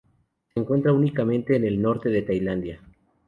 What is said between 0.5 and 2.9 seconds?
Se encuentra únicamente en el norte de Tailandia.